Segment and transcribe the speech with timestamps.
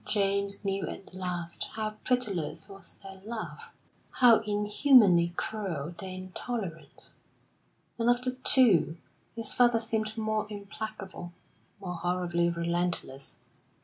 [0.07, 3.65] James knew at last how pitiless was their love,
[4.13, 7.13] how inhumanly cruel their intolerance;
[7.99, 8.97] and of the two
[9.35, 11.33] his father seemed more implacable,
[11.79, 13.37] more horribly relentless.